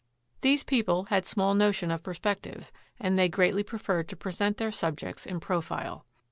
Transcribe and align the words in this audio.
These 0.41 0.63
people 0.63 1.03
had 1.11 1.27
small 1.27 1.53
notion 1.53 1.91
of 1.91 2.01
perspective, 2.01 2.71
and 2.99 3.19
they 3.19 3.29
greatly 3.29 3.61
preferred 3.61 4.07
to 4.09 4.15
present 4.15 4.57
their 4.57 4.71
subjects 4.71 5.27
in 5.27 5.39
profile. 5.39 6.07